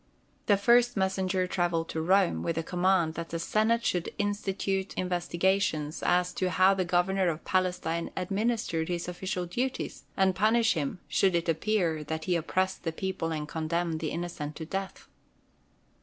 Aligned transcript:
The 0.47 0.57
first 0.57 0.97
messenger 0.97 1.45
traveled 1.45 1.87
to 1.89 2.01
Rome 2.01 2.41
with 2.41 2.55
the 2.55 2.63
command 2.63 3.13
that 3.13 3.29
the 3.29 3.37
Senate 3.37 3.85
should 3.85 4.09
institute 4.17 4.95
investigations 4.95 6.01
as 6.01 6.33
to 6.33 6.49
how 6.49 6.73
the 6.73 6.83
governor 6.85 7.29
of 7.29 7.45
Palestine 7.45 8.09
administered 8.17 8.87
his 8.87 9.07
official 9.07 9.45
duties 9.45 10.05
and 10.17 10.33
punish 10.33 10.73
him, 10.73 11.01
should 11.07 11.35
it 11.35 11.47
appear 11.47 12.03
that 12.03 12.23
he 12.23 12.35
oppressed 12.35 12.81
the 12.81 12.91
people 12.91 13.31
and 13.31 13.47
condemned 13.47 13.99
the 13.99 14.09
innocent 14.09 14.55
to 14.55 14.65
death. 14.65 15.07